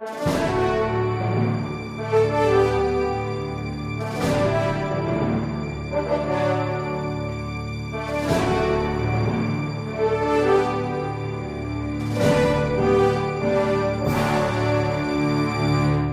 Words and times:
No 0.00 0.06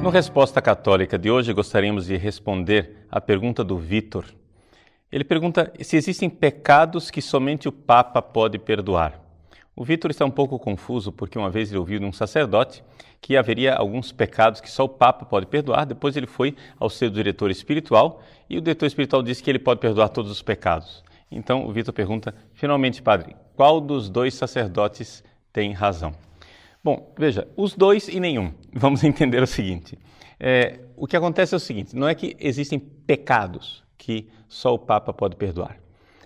Resposta 0.10 0.62
Católica 0.62 1.18
de 1.18 1.32
hoje, 1.32 1.54
gostaríamos 1.54 2.08
de 2.08 2.18
responder 2.18 3.08
a 3.10 3.22
pergunta 3.22 3.64
do 3.64 3.78
Vitor. 3.78 4.26
Ele 5.10 5.24
pergunta 5.24 5.72
se 5.80 5.96
existem 5.96 6.30
pecados 6.30 7.10
que 7.10 7.22
somente 7.22 7.70
o 7.70 7.72
Papa 7.72 8.22
pode 8.22 8.60
perdoar. 8.60 9.27
O 9.80 9.86
Vitor 9.86 10.10
está 10.10 10.26
um 10.26 10.32
pouco 10.32 10.58
confuso 10.58 11.12
porque 11.12 11.38
uma 11.38 11.52
vez 11.52 11.70
ele 11.70 11.78
ouviu 11.78 12.00
de 12.00 12.06
um 12.06 12.12
sacerdote 12.12 12.84
que 13.22 13.38
haveria 13.38 13.76
alguns 13.76 14.12
pecados 14.12 14.60
que 14.60 14.72
só 14.72 14.86
o 14.86 14.90
Papa 14.90 15.24
pode 15.24 15.46
perdoar. 15.46 15.86
Depois 15.86 16.18
ele 16.18 16.26
foi 16.26 16.56
ao 16.80 16.90
seu 16.90 17.12
diretor 17.12 17.52
espiritual 17.52 18.24
e 18.50 18.58
o 18.58 18.62
diretor 18.62 18.88
espiritual 18.88 19.22
disse 19.22 19.44
que 19.44 19.52
ele 19.52 19.60
pode 19.60 19.80
perdoar 19.80 20.10
todos 20.10 20.32
os 20.32 20.42
pecados. 20.42 21.04
Então 21.32 21.64
o 21.64 21.72
Vitor 21.72 21.94
pergunta: 21.94 22.34
finalmente, 22.54 23.04
padre, 23.04 23.36
qual 23.56 23.80
dos 23.80 24.10
dois 24.10 24.34
sacerdotes 24.34 25.24
tem 25.54 25.74
razão? 25.74 26.12
Bom, 26.84 27.14
veja, 27.16 27.48
os 27.56 27.76
dois 27.76 28.08
e 28.08 28.20
nenhum. 28.20 28.52
Vamos 28.74 29.04
entender 29.04 29.44
o 29.44 29.48
seguinte: 29.48 29.96
é, 30.40 30.80
o 30.96 31.06
que 31.06 31.16
acontece 31.16 31.54
é 31.54 31.58
o 31.58 31.60
seguinte: 31.60 31.96
não 31.96 32.08
é 32.08 32.16
que 32.16 32.36
existem 32.40 32.80
pecados 32.80 33.84
que 33.96 34.28
só 34.48 34.74
o 34.74 34.80
Papa 34.80 35.14
pode 35.14 35.36
perdoar, 35.36 35.78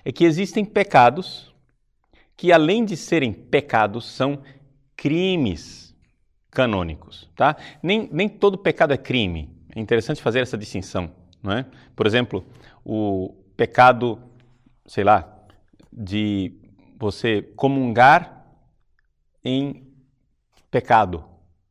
é 0.05 0.11
que 0.13 0.23
existem 0.23 0.63
pecados 0.63 1.50
que, 2.41 2.51
além 2.51 2.83
de 2.83 2.97
serem 2.97 3.31
pecados, 3.31 4.03
são 4.03 4.41
crimes 4.95 5.95
canônicos, 6.49 7.29
tá? 7.35 7.55
Nem, 7.83 8.09
nem 8.11 8.27
todo 8.27 8.57
pecado 8.57 8.91
é 8.91 8.97
crime. 8.97 9.55
É 9.75 9.79
interessante 9.79 10.23
fazer 10.23 10.39
essa 10.39 10.57
distinção, 10.57 11.11
não 11.43 11.51
é? 11.51 11.67
Por 11.95 12.07
exemplo, 12.07 12.43
o 12.83 13.35
pecado, 13.55 14.17
sei 14.87 15.03
lá, 15.03 15.31
de 15.93 16.51
você 16.97 17.43
comungar 17.55 18.43
em 19.45 19.87
pecado. 20.71 21.23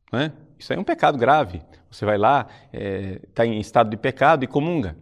Né? 0.09 0.31
Isso 0.57 0.71
aí 0.71 0.77
é 0.77 0.81
um 0.81 0.85
pecado 0.85 1.17
grave. 1.17 1.61
Você 1.91 2.05
vai 2.05 2.17
lá, 2.17 2.47
está 2.71 3.43
é, 3.43 3.47
em 3.47 3.59
estado 3.59 3.89
de 3.89 3.97
pecado 3.97 4.45
e 4.45 4.47
comunga. 4.47 4.95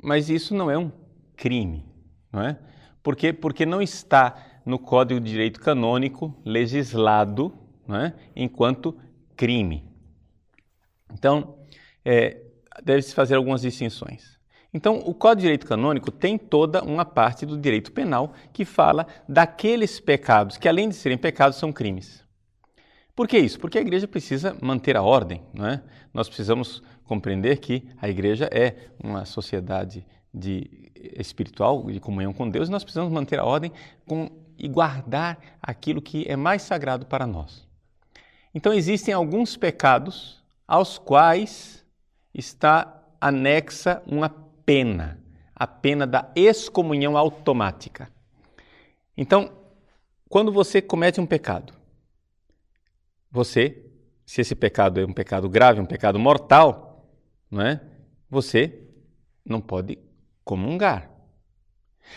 Mas 0.00 0.30
isso 0.30 0.54
não 0.54 0.70
é 0.70 0.78
um 0.78 0.92
crime. 1.34 1.84
Não 2.32 2.40
é? 2.40 2.56
Por 3.02 3.16
quê? 3.16 3.32
Porque 3.32 3.66
não 3.66 3.82
está 3.82 4.57
no 4.68 4.78
Código 4.78 5.18
de 5.18 5.30
Direito 5.30 5.60
Canônico 5.60 6.36
legislado 6.44 7.54
é? 7.88 8.12
enquanto 8.36 8.94
crime. 9.34 9.82
Então, 11.10 11.56
é, 12.04 12.42
deve-se 12.84 13.14
fazer 13.14 13.36
algumas 13.36 13.62
distinções. 13.62 14.38
Então, 14.72 14.98
o 14.98 15.14
Código 15.14 15.36
de 15.36 15.42
Direito 15.44 15.66
Canônico 15.66 16.10
tem 16.10 16.36
toda 16.36 16.84
uma 16.84 17.06
parte 17.06 17.46
do 17.46 17.56
direito 17.56 17.90
penal 17.92 18.34
que 18.52 18.66
fala 18.66 19.06
daqueles 19.26 19.98
pecados 19.98 20.58
que, 20.58 20.68
além 20.68 20.90
de 20.90 20.94
serem 20.94 21.16
pecados, 21.16 21.56
são 21.56 21.72
crimes. 21.72 22.22
Por 23.16 23.26
que 23.26 23.38
isso? 23.38 23.58
Porque 23.58 23.78
a 23.78 23.80
igreja 23.80 24.06
precisa 24.06 24.54
manter 24.60 24.98
a 24.98 25.02
ordem, 25.02 25.42
não 25.54 25.66
é? 25.66 25.82
Nós 26.12 26.28
precisamos 26.28 26.82
compreender 27.04 27.56
que 27.58 27.88
a 27.96 28.06
igreja 28.06 28.50
é 28.52 28.76
uma 29.02 29.24
sociedade 29.24 30.06
de 30.32 30.90
espiritual, 31.16 31.90
de 31.90 32.00
comunhão 32.00 32.34
com 32.34 32.50
Deus, 32.50 32.68
e 32.68 32.70
nós 32.70 32.84
precisamos 32.84 33.10
manter 33.10 33.38
a 33.38 33.46
ordem 33.46 33.72
com, 34.06 34.28
e 34.58 34.68
guardar 34.68 35.38
aquilo 35.62 36.02
que 36.02 36.24
é 36.28 36.36
mais 36.36 36.62
sagrado 36.62 37.06
para 37.06 37.26
nós. 37.26 37.66
Então 38.54 38.72
existem 38.72 39.14
alguns 39.14 39.56
pecados 39.56 40.42
aos 40.66 40.98
quais 40.98 41.84
está 42.34 43.02
anexa 43.20 44.02
uma 44.06 44.28
pena, 44.28 45.18
a 45.54 45.66
pena 45.66 46.06
da 46.06 46.30
excomunhão 46.34 47.16
automática. 47.16 48.10
Então, 49.16 49.50
quando 50.28 50.52
você 50.52 50.82
comete 50.82 51.20
um 51.20 51.26
pecado, 51.26 51.72
você, 53.30 53.84
se 54.24 54.40
esse 54.40 54.54
pecado 54.54 55.00
é 55.00 55.04
um 55.04 55.12
pecado 55.12 55.48
grave, 55.48 55.80
um 55.80 55.86
pecado 55.86 56.18
mortal, 56.18 57.08
não 57.50 57.62
é? 57.62 57.80
Você 58.30 58.82
não 59.44 59.60
pode 59.60 59.98
comungar. 60.44 61.10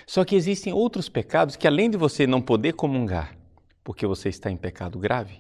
Só 0.06 0.24
que 0.24 0.36
existem 0.36 0.74
outros 0.74 1.10
pecados 1.10 1.56
que, 1.56 1.68
além 1.68 1.90
de 1.90 1.98
você 1.98 2.26
não 2.26 2.42
poder 2.42 2.74
comungar, 2.74 3.38
porque 3.84 4.06
você 4.06 4.30
está 4.30 4.50
em 4.50 4.58
pecado 4.58 5.00
grave, 5.00 5.40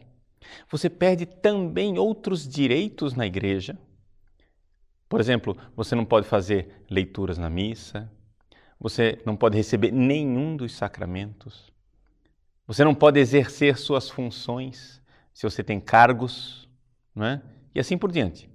você 0.70 0.90
perde 0.90 1.26
também 1.26 1.98
outros 1.98 2.48
direitos 2.48 3.14
na 3.14 3.26
igreja. 3.26 3.78
Por 5.08 5.20
exemplo, 5.20 5.58
você 5.76 5.96
não 5.96 6.06
pode 6.06 6.28
fazer 6.28 6.84
leituras 6.90 7.38
na 7.38 7.50
missa, 7.50 8.12
você 8.80 9.22
não 9.26 9.36
pode 9.36 9.58
receber 9.58 9.92
nenhum 9.92 10.56
dos 10.56 10.74
sacramentos, 10.74 11.72
você 12.66 12.84
não 12.84 12.96
pode 12.96 13.20
exercer 13.20 13.78
suas 13.78 14.10
funções 14.10 15.02
se 15.34 15.44
você 15.44 15.64
tem 15.64 15.80
cargos, 15.80 16.70
não 17.14 17.26
é? 17.26 17.42
e 17.74 17.80
assim 17.80 17.98
por 17.98 18.12
diante. 18.12 18.50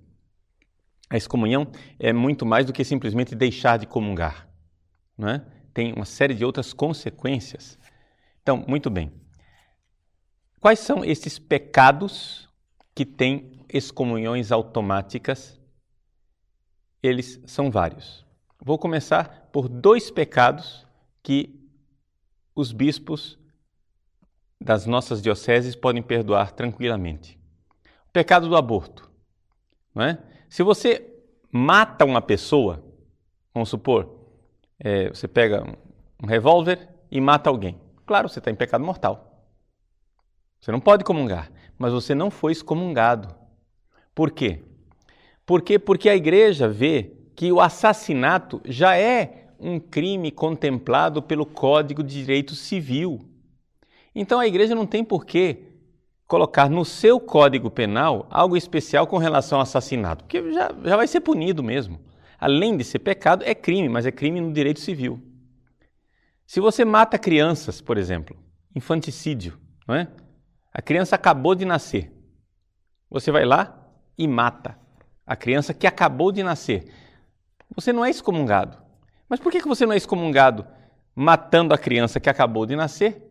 A 1.09 1.17
excomunhão 1.17 1.69
é 1.99 2.13
muito 2.13 2.45
mais 2.45 2.67
do 2.67 2.73
que 2.73 2.85
simplesmente 2.85 3.35
deixar 3.35 3.79
de 3.79 3.87
comungar. 3.87 4.49
Não 5.17 5.29
é? 5.29 5.45
Tem 5.77 5.93
uma 5.93 6.07
série 6.07 6.33
de 6.33 6.43
outras 6.43 6.73
consequências. 6.73 7.79
Então, 8.41 8.65
muito 8.67 8.89
bem. 8.89 9.13
Quais 10.59 10.79
são 10.79 11.05
esses 11.05 11.39
pecados 11.39 12.49
que 12.95 13.05
têm 13.05 13.61
excomunhões 13.71 14.51
automáticas? 14.51 15.61
Eles 17.03 17.43
são 17.45 17.71
vários. 17.71 18.25
Vou 18.59 18.79
começar 18.79 19.51
por 19.53 19.69
dois 19.69 20.11
pecados 20.11 20.87
que 21.23 21.55
os 22.55 22.73
bispos 22.73 23.39
das 24.59 24.87
nossas 24.87 25.21
dioceses 25.21 25.77
podem 25.77 26.03
perdoar 26.03 26.53
tranquilamente. 26.53 27.39
O 28.09 28.13
pecado 28.15 28.49
do 28.49 28.57
aborto. 28.57 29.11
Não 29.95 30.05
é? 30.05 30.25
Se 30.49 30.63
você 30.63 31.07
mata 31.53 32.07
uma 32.07 32.23
pessoa, 32.23 32.83
vamos 33.53 33.69
supor, 33.69 34.16
é, 34.79 35.09
você 35.09 35.27
pega 35.27 35.65
um 36.23 36.27
revólver 36.27 36.89
e 37.11 37.21
mata 37.21 37.51
alguém. 37.51 37.81
Claro, 38.05 38.29
você 38.29 38.39
está 38.39 38.51
em 38.51 38.55
pecado 38.55 38.85
mortal. 38.85 39.45
Você 40.61 40.73
não 40.73 40.81
pode 40.81 41.05
comungar, 41.05 41.51
mas 41.79 41.93
você 41.93 42.15
não 42.15 42.31
foi 42.31 42.53
excomungado. 42.53 43.35
Por 44.15 44.31
quê? 44.31 44.63
Porque, 45.45 45.79
porque 45.79 46.09
a 46.09 46.17
igreja 46.17 46.69
vê 46.69 47.13
que 47.35 47.53
o 47.53 47.61
assassinato 47.61 48.61
já 48.65 48.97
é 48.97 49.49
um 49.59 49.79
crime 49.79 50.31
contemplado 50.31 51.23
pelo 51.23 51.47
Código 51.47 52.03
de 52.03 52.15
Direito 52.15 52.55
Civil. 52.55 53.21
Então 54.15 54.41
a 54.41 54.47
igreja 54.47 54.75
não 54.75 54.87
tem 54.87 55.05
por 55.05 55.25
que 55.25 55.65
colocar 56.27 56.69
no 56.69 56.85
seu 56.85 57.21
código 57.21 57.71
penal 57.71 58.27
algo 58.31 58.57
especial 58.57 59.07
com 59.07 59.19
relação 59.19 59.59
ao 59.59 59.63
assassinato, 59.63 60.25
porque 60.25 60.53
já, 60.53 60.71
já 60.85 60.97
vai 60.97 61.07
ser 61.07 61.21
punido 61.21 61.63
mesmo. 61.63 62.01
Além 62.39 62.77
de 62.77 62.85
ser 62.85 62.99
pecado, 62.99 63.45
é 63.45 63.55
crime, 63.55 63.89
mas 63.89 64.07
é 64.07 64.13
crime 64.13 64.41
no 64.41 64.53
direito 64.53 64.81
civil. 64.81 65.21
Se 66.47 66.61
você 66.61 66.85
mata 66.85 67.19
crianças, 67.19 67.81
por 67.81 67.97
exemplo, 67.99 68.37
infanticídio, 68.75 69.59
não 69.87 69.95
é? 69.95 70.09
A 70.73 70.83
criança 70.83 71.17
acabou 71.17 71.55
de 71.55 71.65
nascer. 71.65 72.13
Você 73.11 73.31
vai 73.31 73.45
lá 73.45 73.91
e 74.19 74.29
mata 74.29 74.79
a 75.27 75.35
criança 75.35 75.73
que 75.73 75.87
acabou 75.87 76.31
de 76.31 76.43
nascer. 76.43 76.93
Você 77.75 77.93
não 77.93 78.05
é 78.05 78.11
excomungado. 78.11 78.77
Mas 79.29 79.41
por 79.41 79.51
que 79.51 79.61
você 79.67 79.87
não 79.87 79.93
é 79.93 79.97
excomungado 79.97 80.67
matando 81.15 81.73
a 81.73 81.79
criança 81.79 82.21
que 82.21 82.29
acabou 82.29 82.67
de 82.67 82.77
nascer 82.77 83.27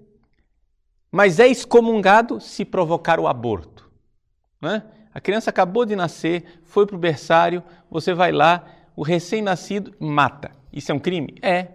mas 1.15 1.39
é 1.39 1.47
excomungado 1.47 2.41
se 2.41 2.65
provocar 2.65 3.21
o 3.21 3.27
aborto. 3.29 3.89
Né? 4.59 4.83
A 5.13 5.21
criança 5.21 5.49
acabou 5.49 5.85
de 5.85 5.95
nascer, 5.95 6.59
foi 6.65 6.85
para 6.85 6.97
o 6.97 6.99
berçário, 6.99 7.63
você 7.89 8.13
vai 8.13 8.33
lá, 8.33 8.65
o 8.95 9.03
recém-nascido 9.03 9.93
mata. 9.99 10.51
Isso 10.71 10.91
é 10.91 10.95
um 10.95 10.99
crime? 10.99 11.35
É. 11.41 11.73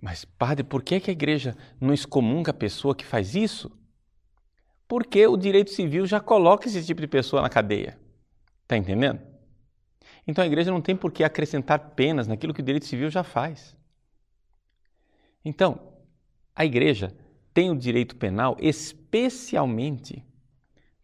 Mas, 0.00 0.24
padre, 0.24 0.64
por 0.64 0.82
que 0.82 0.94
a 0.94 1.12
igreja 1.12 1.56
não 1.80 1.92
excomunga 1.92 2.50
a 2.52 2.54
pessoa 2.54 2.94
que 2.94 3.04
faz 3.04 3.34
isso? 3.34 3.70
Porque 4.88 5.26
o 5.26 5.36
direito 5.36 5.70
civil 5.70 6.06
já 6.06 6.20
coloca 6.20 6.66
esse 6.66 6.84
tipo 6.84 7.00
de 7.00 7.06
pessoa 7.06 7.42
na 7.42 7.50
cadeia. 7.50 7.98
Está 8.62 8.76
entendendo? 8.76 9.20
Então 10.26 10.42
a 10.42 10.46
igreja 10.46 10.70
não 10.70 10.80
tem 10.80 10.96
por 10.96 11.12
que 11.12 11.22
acrescentar 11.22 11.90
penas 11.90 12.26
naquilo 12.26 12.54
que 12.54 12.60
o 12.60 12.64
direito 12.64 12.86
civil 12.86 13.10
já 13.10 13.22
faz. 13.22 13.76
Então, 15.44 15.92
a 16.54 16.64
igreja 16.64 17.14
tem 17.52 17.70
o 17.70 17.76
direito 17.76 18.16
penal 18.16 18.56
especialmente 18.60 20.24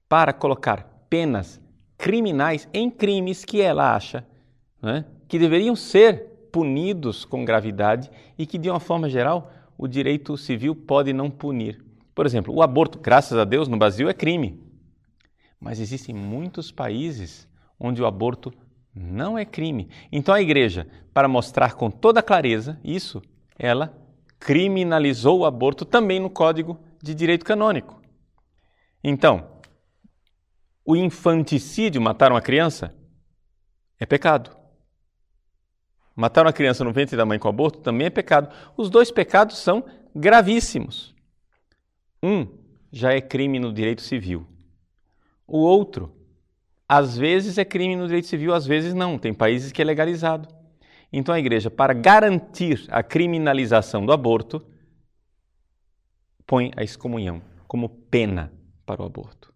para 0.08 0.32
colocar 0.32 1.06
penas 1.08 1.60
criminais 1.96 2.68
em 2.72 2.90
crimes 2.90 3.44
que 3.44 3.60
ela 3.60 3.94
acha 3.94 4.26
né, 4.82 5.04
que 5.28 5.38
deveriam 5.38 5.74
ser 5.74 6.48
punidos 6.52 7.24
com 7.24 7.44
gravidade 7.44 8.10
e 8.38 8.46
que, 8.46 8.58
de 8.58 8.70
uma 8.70 8.80
forma 8.80 9.08
geral, 9.08 9.50
o 9.76 9.86
direito 9.86 10.36
civil 10.36 10.74
pode 10.74 11.12
não 11.12 11.30
punir. 11.30 11.84
Por 12.14 12.24
exemplo, 12.24 12.54
o 12.54 12.62
aborto, 12.62 12.98
graças 12.98 13.36
a 13.36 13.44
Deus, 13.44 13.68
no 13.68 13.76
Brasil 13.76 14.08
é 14.08 14.14
crime. 14.14 14.58
Mas 15.60 15.80
existem 15.80 16.14
muitos 16.14 16.70
países 16.70 17.48
onde 17.78 18.00
o 18.00 18.06
aborto 18.06 18.52
não 18.94 19.36
é 19.36 19.44
crime. 19.44 19.88
Então 20.10 20.34
a 20.34 20.40
igreja, 20.40 20.86
para 21.12 21.28
mostrar 21.28 21.74
com 21.74 21.90
toda 21.90 22.22
clareza 22.22 22.80
isso, 22.82 23.20
ela 23.58 23.94
criminalizou 24.38 25.40
o 25.40 25.44
aborto 25.44 25.84
também 25.84 26.20
no 26.20 26.30
Código 26.30 26.78
de 27.02 27.14
Direito 27.14 27.44
Canônico. 27.44 28.00
Então, 29.04 29.46
o 30.86 30.94
infanticídio, 30.94 32.00
matar 32.00 32.30
uma 32.30 32.40
criança, 32.40 32.94
é 33.98 34.06
pecado. 34.06 34.56
Matar 36.14 36.46
uma 36.46 36.52
criança 36.52 36.84
no 36.84 36.92
ventre 36.92 37.16
da 37.16 37.26
mãe 37.26 37.38
com 37.38 37.48
aborto 37.48 37.80
também 37.80 38.06
é 38.06 38.10
pecado. 38.10 38.54
Os 38.76 38.88
dois 38.88 39.10
pecados 39.10 39.58
são 39.58 39.84
gravíssimos. 40.14 41.14
Um 42.22 42.46
já 42.90 43.12
é 43.12 43.20
crime 43.20 43.58
no 43.58 43.72
direito 43.72 44.00
civil. 44.00 44.46
O 45.46 45.58
outro, 45.58 46.14
às 46.88 47.18
vezes 47.18 47.58
é 47.58 47.64
crime 47.64 47.96
no 47.96 48.06
direito 48.06 48.28
civil, 48.28 48.54
às 48.54 48.64
vezes 48.64 48.94
não. 48.94 49.18
Tem 49.18 49.34
países 49.34 49.72
que 49.72 49.82
é 49.82 49.84
legalizado. 49.84 50.48
Então 51.12 51.34
a 51.34 51.38
igreja, 51.38 51.70
para 51.70 51.92
garantir 51.92 52.86
a 52.88 53.02
criminalização 53.02 54.06
do 54.06 54.12
aborto, 54.12 54.64
põe 56.46 56.70
a 56.76 56.82
excomunhão 56.82 57.42
como 57.66 57.88
pena 57.88 58.52
para 58.86 59.02
o 59.02 59.04
aborto. 59.06 59.52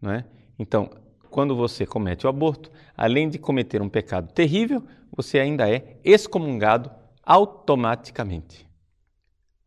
Não 0.00 0.12
é? 0.12 0.24
Então, 0.60 0.90
quando 1.30 1.56
você 1.56 1.86
comete 1.86 2.26
o 2.26 2.28
aborto, 2.28 2.70
além 2.94 3.30
de 3.30 3.38
cometer 3.38 3.80
um 3.80 3.88
pecado 3.88 4.30
terrível, 4.30 4.86
você 5.10 5.38
ainda 5.38 5.66
é 5.66 5.98
excomungado 6.04 6.90
automaticamente. 7.24 8.68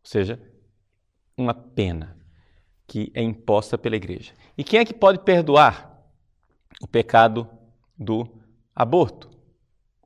Ou 0.04 0.08
seja, 0.08 0.40
uma 1.36 1.52
pena 1.52 2.16
que 2.86 3.10
é 3.12 3.20
imposta 3.20 3.76
pela 3.76 3.96
igreja. 3.96 4.34
E 4.56 4.62
quem 4.62 4.78
é 4.78 4.84
que 4.84 4.94
pode 4.94 5.18
perdoar 5.18 6.00
o 6.80 6.86
pecado 6.86 7.50
do 7.98 8.28
aborto? 8.72 9.28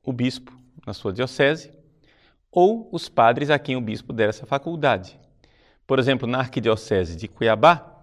O 0.03 0.11
bispo, 0.11 0.59
na 0.87 0.95
sua 0.95 1.13
diocese, 1.13 1.71
ou 2.51 2.89
os 2.91 3.11
padres 3.11 3.51
a 3.51 3.59
quem 3.59 3.77
o 3.77 3.81
bispo 3.83 4.11
der 4.11 4.31
essa 4.31 4.47
faculdade. 4.47 5.21
Por 5.87 5.99
exemplo, 5.99 6.27
na 6.27 6.39
arquidiocese 6.39 7.15
de 7.15 7.29
Cuiabá, 7.29 7.98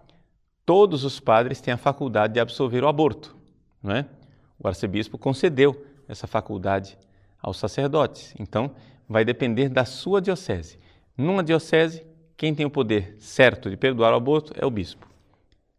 todos 0.65 1.03
os 1.03 1.19
padres 1.19 1.61
têm 1.61 1.73
a 1.73 1.77
faculdade 1.77 2.33
de 2.33 2.39
absolver 2.39 2.83
o 2.83 2.87
aborto. 2.87 3.35
Não 3.81 3.95
é? 3.95 4.05
O 4.57 4.67
arcebispo 4.67 5.17
concedeu 5.17 5.85
essa 6.07 6.27
faculdade 6.27 6.97
aos 7.41 7.57
sacerdotes. 7.57 8.33
Então, 8.39 8.71
vai 9.07 9.23
depender 9.23 9.69
da 9.69 9.85
sua 9.85 10.21
diocese. 10.21 10.79
Numa 11.17 11.43
diocese, 11.43 12.05
quem 12.35 12.53
tem 12.53 12.65
o 12.65 12.69
poder 12.69 13.15
certo 13.19 13.69
de 13.69 13.77
perdoar 13.77 14.13
o 14.13 14.17
aborto 14.17 14.53
é 14.55 14.65
o 14.65 14.71
bispo. 14.71 15.07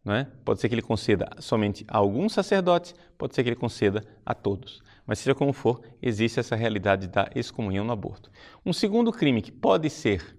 Não 0.05 0.15
é? 0.15 0.29
Pode 0.45 0.61
ser 0.61 0.69
que 0.69 0.75
ele 0.75 0.83
conceda 0.83 1.29
somente 1.41 1.85
a 1.89 1.99
alguns 1.99 2.33
sacerdotes, 2.33 2.95
pode 3.19 3.35
ser 3.35 3.43
que 3.43 3.49
ele 3.49 3.57
conceda 3.57 4.05
a 4.25 4.33
todos. 4.35 4.81
Mas 5.05 5.19
seja 5.19 5.35
como 5.35 5.53
for, 5.53 5.83
existe 6.01 6.39
essa 6.39 6.55
realidade 6.55 7.09
da 7.09 7.29
excomunhão 7.35 7.85
no 7.85 7.93
aborto. 7.93 8.31
Um 8.65 8.73
segundo 8.73 9.13
crime 9.13 9.43
que 9.43 9.51
pode 9.51 9.91
ser 9.91 10.37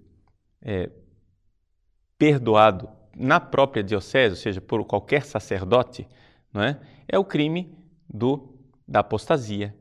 é, 0.62 0.90
perdoado 2.18 2.88
na 3.16 3.40
própria 3.40 3.82
diocese, 3.82 4.34
ou 4.34 4.40
seja, 4.40 4.60
por 4.60 4.84
qualquer 4.84 5.24
sacerdote, 5.24 6.06
não 6.52 6.62
é? 6.62 6.80
é 7.06 7.18
o 7.18 7.24
crime 7.24 7.76
do, 8.08 8.54
da 8.86 9.00
apostasia, 9.00 9.74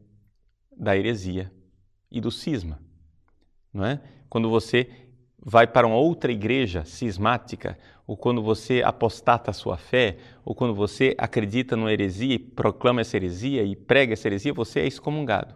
da 0.75 0.95
heresia 0.95 1.51
e 2.11 2.21
do 2.21 2.31
cisma. 2.31 2.79
Não 3.73 3.85
é? 3.85 4.01
Quando 4.29 4.49
você 4.49 4.89
vai 5.39 5.67
para 5.67 5.87
uma 5.87 5.95
outra 5.95 6.31
igreja 6.31 6.83
cismática, 6.83 7.77
ou 8.05 8.17
quando 8.17 8.41
você 8.41 8.81
apostata 8.83 9.51
a 9.51 9.53
sua 9.53 9.77
fé, 9.77 10.17
ou 10.43 10.55
quando 10.55 10.73
você 10.73 11.15
acredita 11.17 11.75
numa 11.75 11.91
heresia 11.91 12.35
e 12.35 12.39
proclama 12.39 13.01
essa 13.01 13.17
heresia 13.17 13.63
e 13.63 13.75
prega 13.75 14.13
essa 14.13 14.27
heresia, 14.27 14.53
você 14.53 14.81
é 14.81 14.87
excomungado. 14.87 15.55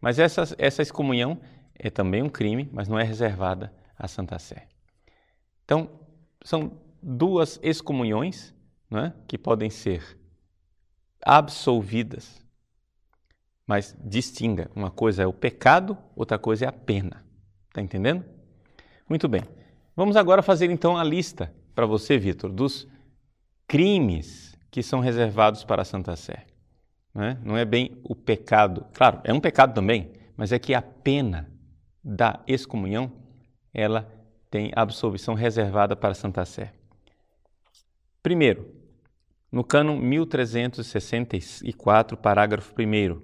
Mas 0.00 0.18
essa, 0.18 0.44
essa 0.58 0.82
excomunhão 0.82 1.40
é 1.74 1.90
também 1.90 2.22
um 2.22 2.28
crime, 2.28 2.68
mas 2.72 2.88
não 2.88 2.98
é 2.98 3.02
reservada 3.02 3.72
à 3.98 4.06
Santa 4.08 4.38
Sé. 4.38 4.66
Então, 5.64 5.90
são 6.42 6.72
duas 7.04 7.60
excomunhões 7.62 8.54
é, 8.92 9.12
que 9.28 9.36
podem 9.36 9.68
ser 9.68 10.18
absolvidas. 11.22 12.42
Mas 13.66 13.96
distinga, 14.02 14.70
uma 14.74 14.90
coisa 14.90 15.22
é 15.22 15.26
o 15.26 15.32
pecado, 15.32 15.96
outra 16.16 16.38
coisa 16.38 16.64
é 16.64 16.68
a 16.68 16.72
pena. 16.72 17.24
Está 17.68 17.82
entendendo? 17.82 18.24
Muito 19.08 19.28
bem. 19.28 19.42
Vamos 19.94 20.16
agora 20.16 20.42
fazer 20.42 20.70
então 20.70 20.96
a 20.96 21.04
lista 21.04 21.52
para 21.74 21.86
você, 21.86 22.16
Vitor, 22.16 22.50
dos 22.50 22.86
crimes 23.66 24.56
que 24.70 24.82
são 24.82 25.00
reservados 25.00 25.64
para 25.64 25.82
a 25.82 25.84
Santa 25.84 26.16
Sé. 26.16 26.46
Não 27.14 27.22
é? 27.22 27.38
não 27.42 27.56
é 27.56 27.64
bem 27.64 28.00
o 28.02 28.14
pecado. 28.14 28.86
Claro, 28.92 29.20
é 29.24 29.32
um 29.32 29.40
pecado 29.40 29.74
também, 29.74 30.12
mas 30.36 30.52
é 30.52 30.58
que 30.58 30.74
a 30.74 30.82
pena 30.82 31.50
da 32.02 32.40
excomunhão, 32.46 33.12
ela 33.72 34.08
tem 34.50 34.72
absolvição 34.74 35.34
reservada 35.34 35.96
para 35.96 36.10
a 36.10 36.14
Santa 36.14 36.44
Sé. 36.44 36.72
Primeiro, 38.24 38.74
no 39.52 39.62
cânon 39.62 39.96
1364, 39.98 42.16
parágrafo 42.16 42.72
1, 42.72 43.20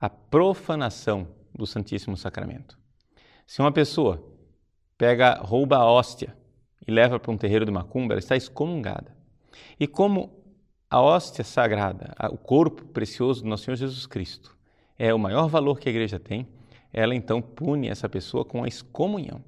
a 0.00 0.10
profanação 0.10 1.28
do 1.54 1.64
Santíssimo 1.64 2.16
Sacramento. 2.16 2.76
Se 3.46 3.60
uma 3.60 3.70
pessoa 3.70 4.28
pega, 4.98 5.34
rouba 5.34 5.76
a 5.76 5.88
hóstia 5.88 6.36
e 6.84 6.90
leva 6.90 7.20
para 7.20 7.30
um 7.30 7.38
terreiro 7.38 7.64
de 7.64 7.70
macumba, 7.70 8.14
ela 8.14 8.18
está 8.18 8.34
excomungada. 8.34 9.16
E 9.78 9.86
como 9.86 10.44
a 10.90 11.00
hóstia 11.00 11.44
sagrada, 11.44 12.12
o 12.32 12.36
corpo 12.36 12.84
precioso 12.86 13.44
do 13.44 13.48
nosso 13.48 13.66
Senhor 13.66 13.76
Jesus 13.76 14.06
Cristo, 14.06 14.56
é 14.98 15.14
o 15.14 15.20
maior 15.20 15.46
valor 15.46 15.78
que 15.78 15.88
a 15.88 15.92
igreja 15.92 16.18
tem, 16.18 16.48
ela 16.92 17.14
então 17.14 17.40
pune 17.40 17.88
essa 17.88 18.08
pessoa 18.08 18.44
com 18.44 18.64
a 18.64 18.66
excomunhão. 18.66 19.44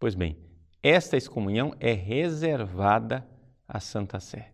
Pois 0.00 0.14
bem, 0.14 0.38
esta 0.82 1.14
excomunhão 1.14 1.74
é 1.78 1.92
reservada 1.92 3.30
à 3.72 3.80
Santa 3.80 4.20
Sé. 4.20 4.52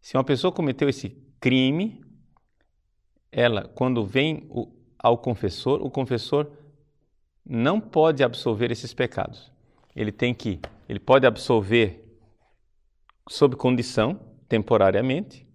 Se 0.00 0.16
uma 0.16 0.24
pessoa 0.24 0.52
cometeu 0.52 0.88
esse 0.88 1.10
crime, 1.40 2.04
ela, 3.30 3.68
quando 3.68 4.04
vem 4.04 4.50
ao 4.98 5.16
confessor, 5.18 5.80
o 5.80 5.90
confessor 5.90 6.50
não 7.46 7.80
pode 7.80 8.24
absolver 8.24 8.72
esses 8.72 8.92
pecados. 8.92 9.52
Ele 9.94 10.10
tem 10.10 10.34
que, 10.34 10.60
ele 10.88 10.98
pode 10.98 11.26
absolver 11.26 12.04
sob 13.28 13.54
condição, 13.54 14.18
temporariamente, 14.48 15.46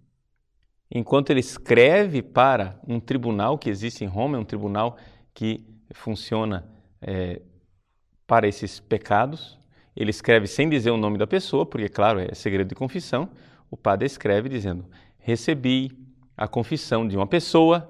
enquanto 0.90 1.30
ele 1.30 1.40
escreve 1.40 2.22
para 2.22 2.80
um 2.88 2.98
tribunal 2.98 3.58
que 3.58 3.68
existe 3.68 4.04
em 4.04 4.08
Roma, 4.08 4.38
é 4.38 4.40
um 4.40 4.44
tribunal 4.44 4.96
que 5.34 5.64
funciona 5.92 6.68
é, 7.00 7.42
para 8.26 8.48
esses 8.48 8.80
pecados. 8.80 9.59
Ele 10.00 10.08
escreve 10.08 10.46
sem 10.46 10.66
dizer 10.66 10.90
o 10.90 10.96
nome 10.96 11.18
da 11.18 11.26
pessoa, 11.26 11.66
porque, 11.66 11.86
claro, 11.86 12.20
é 12.20 12.34
segredo 12.34 12.68
de 12.68 12.74
confissão 12.74 13.28
o 13.70 13.76
padre 13.76 14.06
escreve 14.06 14.48
dizendo: 14.48 14.86
Recebi 15.18 15.92
a 16.34 16.48
confissão 16.48 17.06
de 17.06 17.18
uma 17.18 17.26
pessoa 17.26 17.86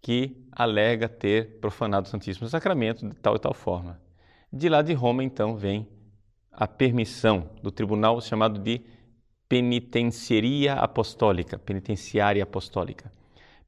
que 0.00 0.48
alega 0.50 1.10
ter 1.10 1.60
profanado 1.60 2.06
o 2.06 2.10
Santíssimo 2.10 2.48
Sacramento 2.48 3.06
de 3.06 3.14
tal 3.16 3.36
e 3.36 3.38
tal 3.38 3.52
forma. 3.52 4.00
De 4.50 4.66
lá 4.66 4.80
de 4.80 4.94
Roma, 4.94 5.22
então, 5.22 5.54
vem 5.54 5.86
a 6.50 6.66
permissão 6.66 7.50
do 7.62 7.70
tribunal 7.70 8.18
chamado 8.22 8.58
de 8.58 8.80
penitenciaria 9.46 10.72
apostólica, 10.72 11.58
penitenciária 11.58 12.42
apostólica. 12.42 13.12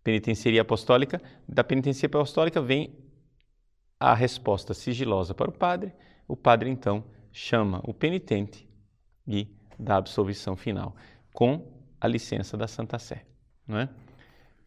Penitenciaria 0.02 0.62
apostólica, 0.62 1.20
da 1.46 1.62
penitenciaria 1.62 2.18
apostólica 2.18 2.62
vem 2.62 2.94
a 4.00 4.14
resposta 4.14 4.72
sigilosa 4.72 5.34
para 5.34 5.50
o 5.50 5.52
padre. 5.52 5.92
O 6.26 6.34
padre 6.34 6.70
então 6.70 7.04
chama 7.34 7.80
o 7.82 7.92
penitente 7.92 8.66
e 9.26 9.48
dá 9.76 9.96
a 9.96 9.98
absolvição 9.98 10.56
final 10.56 10.94
com 11.32 11.66
a 12.00 12.06
licença 12.06 12.56
da 12.56 12.68
Santa 12.68 12.96
Sé. 12.96 13.24
Não 13.66 13.78
é? 13.78 13.88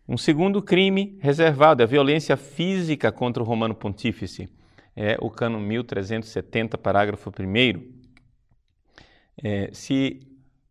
Um 0.08 0.18
segundo 0.18 0.62
crime 0.62 1.18
reservado 1.22 1.82
é 1.82 1.86
a 1.86 1.88
violência 1.88 2.36
física 2.36 3.12
contra 3.12 3.42
o 3.42 3.46
Romano 3.46 3.74
Pontífice. 3.74 4.50
É 4.96 5.18
o 5.22 5.30
cano 5.30 5.60
1370, 5.60 6.78
parágrafo 6.78 7.30
1. 7.30 7.98
É, 9.44 9.70
se 9.72 10.20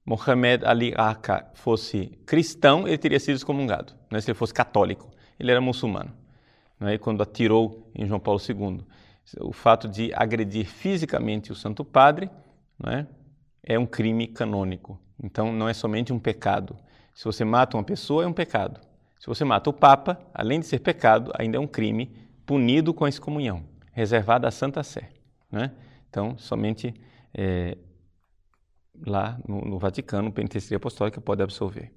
Mohamed 0.05 0.65
Ali 0.67 0.93
Aka 0.97 1.51
fosse 1.55 2.09
cristão, 2.27 2.87
ele 2.87 2.99
teria 2.99 3.21
sido 3.21 3.37
excomungado. 3.37 3.95
Né? 4.11 4.21
Se 4.21 4.31
ele 4.31 4.39
fosse 4.39 4.53
católico, 4.53 5.11
ele 5.39 5.51
era 5.51 5.61
muçulmano. 5.61 6.13
Né? 6.79 6.99
Quando 6.99 7.23
atirou 7.23 7.91
em 7.95 8.07
João 8.07 8.21
Paulo 8.21 8.41
II, 8.41 8.85
o 9.41 9.53
fato 9.53 9.89
de 9.89 10.13
agredir 10.15 10.67
fisicamente 10.67 11.51
o 11.51 11.55
Santo 11.55 11.85
Padre 11.85 12.31
né? 12.79 13.07
é 13.63 13.79
um 13.79 13.87
crime 13.87 14.29
canônico. 14.29 15.01
Então 15.23 15.53
não 15.53 15.69
é 15.69 15.75
somente 15.75 16.13
um 16.13 16.19
pecado. 16.19 16.77
Se 17.15 17.25
você 17.25 17.45
mata 17.45 17.77
uma 17.77 17.83
pessoa, 17.83 18.25
é 18.25 18.27
um 18.27 18.33
pecado. 18.33 18.81
Se 19.19 19.27
você 19.27 19.45
mata 19.45 19.71
o 19.71 19.73
Papa, 19.73 20.21
além 20.33 20.61
de 20.61 20.67
ser 20.67 20.81
pecado, 20.81 21.33
ainda 21.37 21.57
é 21.57 21.61
um 21.61 21.67
crime 21.67 22.15
punido 22.45 22.95
com 22.95 23.05
a 23.05 23.09
excomunhão, 23.09 23.65
reservado 23.93 24.47
à 24.47 24.51
Santa 24.51 24.83
Sé. 24.83 25.09
Né? 25.51 25.73
Então, 26.09 26.37
somente 26.39 26.95
é, 27.35 27.77
lá 29.05 29.39
no, 29.49 29.63
no 29.63 29.79
Vaticano, 29.79 30.29
a 30.29 30.33
penitenciaria 30.33 30.77
apostólica 30.77 31.21
pode 31.21 31.43
absolver. 31.43 31.93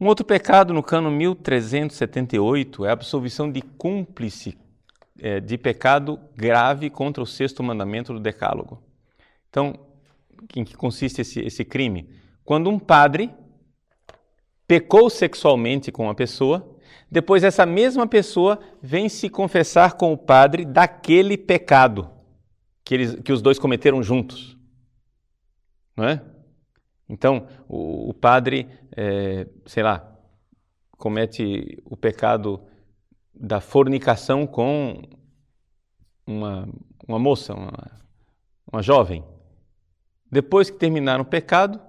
Um 0.00 0.06
outro 0.06 0.26
pecado 0.26 0.74
no 0.74 0.82
cano 0.82 1.10
1378 1.10 2.84
é 2.84 2.90
a 2.90 2.92
absolvição 2.92 3.50
de 3.50 3.62
cúmplice 3.62 4.58
é, 5.20 5.40
de 5.40 5.56
pecado 5.56 6.18
grave 6.36 6.90
contra 6.90 7.22
o 7.22 7.26
sexto 7.26 7.62
mandamento 7.62 8.12
do 8.12 8.20
Decálogo. 8.20 8.82
Então, 9.48 9.78
em 10.56 10.64
que 10.64 10.76
consiste 10.76 11.20
esse, 11.20 11.40
esse 11.40 11.64
crime? 11.64 12.10
Quando 12.44 12.68
um 12.68 12.78
padre 12.78 13.30
pecou 14.66 15.08
sexualmente 15.08 15.92
com 15.92 16.04
uma 16.04 16.14
pessoa, 16.14 16.76
depois 17.10 17.44
essa 17.44 17.64
mesma 17.64 18.06
pessoa 18.06 18.58
vem 18.82 19.08
se 19.08 19.28
confessar 19.28 19.94
com 19.94 20.12
o 20.12 20.18
padre 20.18 20.64
daquele 20.64 21.36
pecado 21.38 22.10
que, 22.84 22.94
eles, 22.94 23.14
que 23.16 23.32
os 23.32 23.40
dois 23.40 23.58
cometeram 23.58 24.02
juntos. 24.02 24.56
Não 25.96 26.04
é? 26.04 26.22
Então, 27.08 27.46
o, 27.68 28.10
o 28.10 28.14
padre, 28.14 28.68
é, 28.96 29.46
sei 29.66 29.82
lá, 29.82 30.12
comete 30.96 31.80
o 31.84 31.96
pecado 31.96 32.60
da 33.34 33.60
fornicação 33.60 34.46
com 34.46 35.02
uma, 36.26 36.68
uma 37.06 37.18
moça, 37.18 37.54
uma, 37.54 37.72
uma 38.70 38.82
jovem. 38.82 39.24
Depois 40.30 40.70
que 40.70 40.78
terminaram 40.78 41.22
o 41.22 41.26
pecado, 41.26 41.80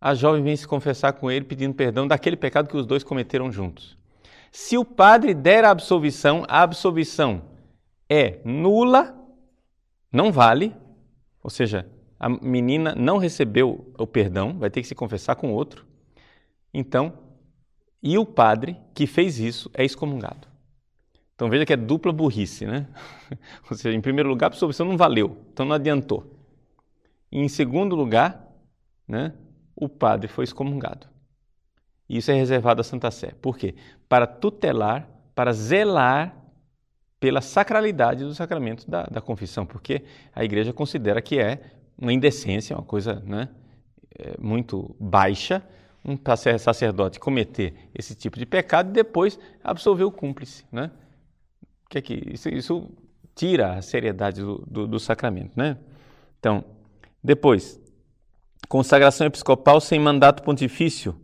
a 0.00 0.14
jovem 0.14 0.42
vem 0.42 0.56
se 0.56 0.66
confessar 0.66 1.12
com 1.14 1.30
ele 1.30 1.44
pedindo 1.44 1.74
perdão 1.74 2.06
daquele 2.06 2.36
pecado 2.36 2.68
que 2.68 2.76
os 2.76 2.86
dois 2.86 3.02
cometeram 3.02 3.50
juntos. 3.50 3.96
Se 4.52 4.78
o 4.78 4.84
padre 4.84 5.34
der 5.34 5.64
a 5.64 5.70
absolvição, 5.70 6.44
a 6.48 6.62
absolvição 6.62 7.42
é 8.08 8.40
nula, 8.44 9.14
não 10.12 10.30
vale, 10.30 10.74
ou 11.42 11.50
seja, 11.50 11.88
a 12.18 12.28
menina 12.28 12.94
não 12.94 13.18
recebeu 13.18 13.92
o 13.98 14.06
perdão, 14.06 14.58
vai 14.58 14.70
ter 14.70 14.80
que 14.80 14.88
se 14.88 14.94
confessar 14.94 15.36
com 15.36 15.52
outro. 15.52 15.84
Então, 16.72 17.12
e 18.02 18.18
o 18.18 18.24
padre 18.24 18.76
que 18.94 19.06
fez 19.06 19.38
isso 19.38 19.70
é 19.74 19.84
excomungado. 19.84 20.48
Então 21.34 21.50
veja 21.50 21.66
que 21.66 21.72
é 21.72 21.76
dupla 21.76 22.12
burrice, 22.12 22.64
né? 22.64 22.86
Ou 23.70 23.76
seja, 23.76 23.96
em 23.96 24.00
primeiro 24.00 24.28
lugar, 24.28 24.46
a 24.46 24.48
absolvição 24.48 24.86
não 24.86 24.96
valeu, 24.96 25.38
então 25.52 25.66
não 25.66 25.74
adiantou. 25.74 26.34
E 27.30 27.38
em 27.38 27.48
segundo 27.48 27.94
lugar, 27.94 28.46
né, 29.06 29.32
o 29.74 29.88
padre 29.88 30.28
foi 30.28 30.44
excomungado. 30.44 31.06
E 32.08 32.18
isso 32.18 32.30
é 32.30 32.34
reservado 32.34 32.80
à 32.80 32.84
Santa 32.84 33.10
Sé. 33.10 33.32
Por 33.42 33.58
quê? 33.58 33.74
Para 34.08 34.26
tutelar, 34.26 35.08
para 35.34 35.52
zelar 35.52 36.34
pela 37.18 37.40
sacralidade 37.40 38.24
do 38.24 38.34
sacramento 38.34 38.88
da, 38.88 39.04
da 39.04 39.20
confissão, 39.20 39.66
porque 39.66 40.04
a 40.34 40.44
igreja 40.44 40.72
considera 40.72 41.20
que 41.20 41.38
é 41.38 41.60
uma 41.98 42.12
indecência, 42.12 42.76
uma 42.76 42.84
coisa 42.84 43.20
né, 43.24 43.48
é, 44.18 44.36
muito 44.38 44.94
baixa, 45.00 45.62
um 46.06 46.16
sacerdote 46.58 47.18
cometer 47.18 47.74
esse 47.92 48.14
tipo 48.14 48.38
de 48.38 48.46
pecado 48.46 48.90
e 48.90 48.92
depois 48.92 49.38
absolver 49.62 50.04
o 50.04 50.12
cúmplice. 50.12 50.64
Né? 50.70 50.90
Que 51.90 51.98
é 51.98 52.02
que 52.02 52.22
isso, 52.32 52.48
isso 52.48 52.90
tira 53.34 53.74
a 53.74 53.82
seriedade 53.82 54.40
do, 54.40 54.58
do, 54.66 54.86
do 54.86 55.00
sacramento. 55.00 55.52
Né? 55.56 55.76
Então, 56.38 56.64
depois, 57.22 57.80
consagração 58.68 59.26
episcopal 59.26 59.80
sem 59.80 59.98
mandato 59.98 60.42
pontifício, 60.42 61.20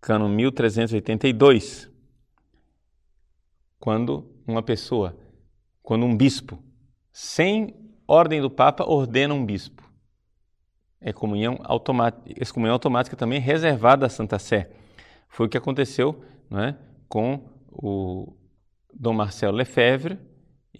cano 0.00 0.28
1382. 0.28 1.90
Quando 3.78 4.26
uma 4.46 4.62
pessoa, 4.62 5.14
quando 5.82 6.06
um 6.06 6.16
bispo, 6.16 6.58
sem 7.12 7.74
ordem 8.08 8.40
do 8.40 8.50
Papa, 8.50 8.84
ordena 8.88 9.34
um 9.34 9.44
bispo 9.44 9.83
é 11.04 11.12
comunhão 11.12 11.58
automática, 11.64 12.22
excomunhão 12.40 12.72
automática 12.72 13.14
também 13.14 13.38
reservada 13.38 14.06
à 14.06 14.08
Santa 14.08 14.38
Sé. 14.38 14.70
Foi 15.28 15.46
o 15.46 15.48
que 15.50 15.58
aconteceu 15.58 16.24
é, 16.50 16.74
com 17.06 17.46
o 17.70 18.34
Dom 18.92 19.12
Marcelo 19.12 19.54
Lefebvre 19.54 20.18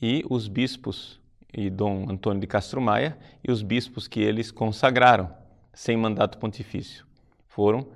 e 0.01 0.25
os 0.31 0.49
bispos, 0.49 1.21
e 1.53 1.69
Dom 1.69 2.07
Antônio 2.09 2.41
de 2.41 2.47
Castro 2.47 2.81
Maia, 2.81 3.19
e 3.47 3.53
os 3.53 3.63
bispos 3.63 4.09
que 4.09 4.19
eles 4.21 4.51
consagraram 4.51 5.31
sem 5.75 5.95
mandato 5.95 6.39
pontifício. 6.39 7.07
Foram 7.47 7.87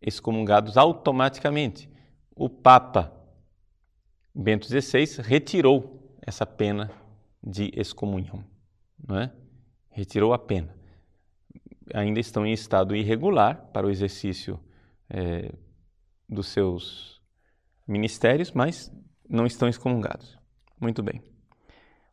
excomungados 0.00 0.78
automaticamente. 0.78 1.90
O 2.34 2.48
Papa 2.48 3.12
Bento 4.34 4.66
XVI 4.66 5.20
retirou 5.22 6.16
essa 6.22 6.46
pena 6.46 6.90
de 7.42 7.70
excomunhão, 7.76 8.42
é? 9.10 9.30
Retirou 9.90 10.32
a 10.32 10.38
pena 10.38 10.79
ainda 11.94 12.20
estão 12.20 12.46
em 12.46 12.52
estado 12.52 12.94
irregular 12.94 13.68
para 13.72 13.86
o 13.86 13.90
exercício 13.90 14.58
é, 15.08 15.52
dos 16.28 16.48
seus 16.48 17.20
ministérios, 17.86 18.52
mas 18.52 18.92
não 19.28 19.46
estão 19.46 19.68
excomungados. 19.68 20.38
Muito 20.80 21.02
bem. 21.02 21.22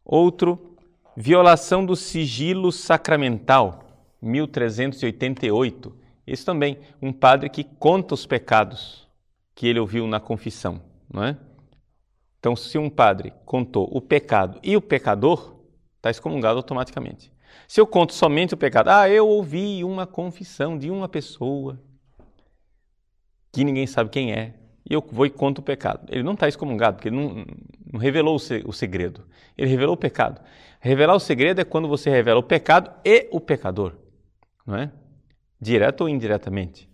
Outro, 0.04 0.78
violação 1.16 1.86
do 1.86 1.96
sigilo 1.96 2.72
sacramental, 2.72 3.84
1388. 4.22 5.96
Isso 6.26 6.46
também, 6.46 6.80
um 7.02 7.14
padre 7.14 7.50
que 7.50 7.64
conta 7.64 8.14
os 8.14 8.26
pecados 8.26 9.08
que 9.56 9.68
ele 9.68 9.80
ouviu 9.80 10.08
na 10.08 10.20
confissão, 10.20 10.82
não 11.12 11.24
é? 11.24 11.38
Então, 12.40 12.56
se 12.56 12.78
um 12.78 12.90
padre 12.90 13.34
contou 13.46 13.90
o 13.92 14.00
pecado 14.00 14.60
e 14.64 14.78
o 14.78 14.82
pecador, 14.82 15.56
está 15.96 16.10
excomungado 16.10 16.58
automaticamente. 16.58 17.32
Se 17.68 17.80
eu 17.80 17.88
conto 17.88 18.14
somente 18.14 18.54
o 18.54 18.58
pecado, 18.58 18.90
ah, 18.90 19.10
eu 19.10 19.28
ouvi 19.28 19.84
uma 19.84 20.06
confissão 20.06 20.78
de 20.78 20.90
uma 20.92 21.08
pessoa 21.08 21.80
que 23.52 23.64
ninguém 23.64 23.88
sabe 23.88 24.10
quem 24.10 24.32
é, 24.32 24.54
e 24.90 24.94
eu 24.94 25.04
vou 25.12 25.26
e 25.26 25.30
conto 25.30 25.60
o 25.60 25.64
pecado. 25.64 26.08
Ele 26.10 26.24
não 26.24 26.34
está 26.34 26.48
excomungado, 26.48 26.98
porque 26.98 27.10
ele 27.10 27.16
não, 27.16 27.46
não 27.92 28.00
revelou 28.00 28.36
o 28.36 28.74
segredo. 28.74 29.26
Ele 29.58 29.70
revelou 29.70 29.96
o 29.96 29.98
pecado. 29.98 30.42
Revelar 30.80 31.16
o 31.16 31.20
segredo 31.20 31.60
é 31.60 31.66
quando 31.66 31.88
você 31.88 32.10
revela 32.10 32.40
o 32.40 32.44
pecado 32.44 32.92
e 33.04 33.28
o 33.32 33.40
pecador, 33.42 33.96
não 34.66 34.76
é? 34.76 34.92
Direto 35.60 36.02
ou 36.02 36.10
indiretamente. 36.10 36.90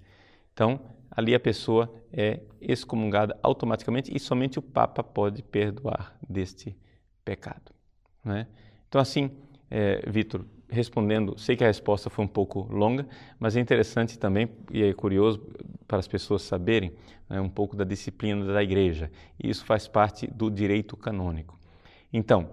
Então, 0.53 0.79
ali 1.12 1.36
a 1.36 1.39
pessoa 1.39 1.93
é 2.12 2.39
excomungada 2.62 3.38
automaticamente 3.43 4.15
e 4.15 4.20
somente 4.20 4.58
o 4.58 4.62
Papa 4.62 5.03
pode 5.03 5.43
perdoar 5.43 6.15
deste 6.27 6.75
pecado. 7.25 7.72
É? 8.25 8.48
Então, 8.88 9.01
assim, 9.01 9.32
é, 9.70 10.01
Vitor, 10.10 10.46
respondendo, 10.74 11.38
sei 11.38 11.56
que 11.56 11.63
a 11.63 11.68
resposta 11.68 12.10
foi 12.10 12.25
um 12.25 12.27
pouco 12.27 12.68
longa, 12.72 13.08
mas 13.39 13.56
é 13.56 13.60
interessante 13.60 14.18
também 14.18 14.50
e 14.72 14.84
é 14.84 14.94
curioso 14.94 15.42
para 15.88 16.00
as 16.00 16.08
pessoas 16.08 16.42
saberem 16.42 16.94
né, 17.30 17.39
um 17.39 17.50
pouco 17.50 17.75
da 17.75 17.84
disciplina 17.84 18.46
da 18.51 18.63
igreja. 18.63 19.12
E 19.42 19.50
isso 19.50 19.65
faz 19.65 19.88
parte 19.88 20.27
do 20.27 20.50
direito 20.50 20.98
canônico. 20.98 21.60
Então, 22.12 22.50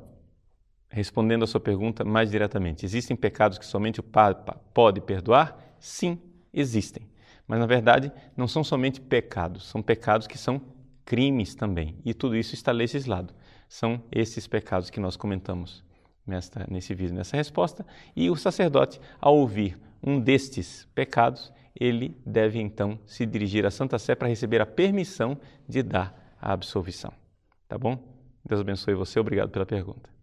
respondendo 0.89 1.45
a 1.45 1.47
sua 1.47 1.61
pergunta 1.61 2.05
mais 2.05 2.31
diretamente, 2.31 2.85
existem 2.85 3.17
pecados 3.17 3.59
que 3.59 3.67
somente 3.67 4.01
o 4.01 4.03
Papa 4.03 4.61
pode 4.75 5.01
perdoar? 5.01 5.59
Sim, 5.79 6.19
existem. 6.53 7.09
Mas 7.47 7.59
na 7.59 7.67
verdade 7.67 8.13
não 8.37 8.47
são 8.47 8.63
somente 8.63 9.01
pecados, 9.01 9.69
são 9.69 9.83
pecados 9.83 10.27
que 10.27 10.39
são 10.39 10.61
crimes 11.05 11.55
também. 11.55 11.97
E 12.05 12.15
tudo 12.15 12.37
isso 12.37 12.55
está 12.55 12.71
legislado. 12.71 13.35
São 13.69 14.03
esses 14.11 14.47
pecados 14.47 14.91
que 14.91 15.01
nós 15.01 15.17
comentamos 15.17 15.85
nesta, 16.27 16.67
nesse 16.69 16.95
vídeo, 16.95 17.15
nessa 17.15 17.37
resposta. 17.37 17.87
E 18.15 18.31
o 18.31 18.37
sacerdote, 18.37 19.01
ao 19.21 19.37
ouvir 19.37 19.79
um 20.03 20.19
destes 20.21 20.89
pecados, 20.95 21.53
ele 21.75 22.17
deve 22.27 22.61
então 22.61 22.99
se 23.07 23.25
dirigir 23.25 23.65
à 23.67 23.71
Santa 23.71 23.99
Sé 23.99 24.15
para 24.15 24.29
receber 24.29 24.61
a 24.61 24.67
permissão 24.67 25.39
de 25.69 25.83
dar 25.83 26.37
a 26.41 26.53
absolvição. 26.53 27.13
Tá 27.69 27.79
bom? 27.79 27.99
Deus 28.45 28.61
abençoe 28.61 28.95
você. 28.95 29.21
Obrigado 29.21 29.51
pela 29.51 29.67
pergunta. 29.67 30.20